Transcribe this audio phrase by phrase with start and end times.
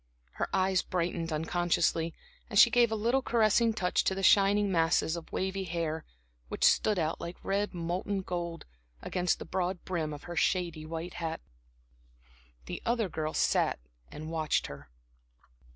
[0.31, 2.15] Her eyes brightened unconsciously,
[2.49, 6.05] and she gave a little caressing touch to the shining masses of wavy hair
[6.49, 8.65] which stood out, like red molten gold,
[9.03, 11.39] against the broad brim of her shady white hat.
[12.65, 13.77] The other girl sat
[14.11, 14.89] and watched her.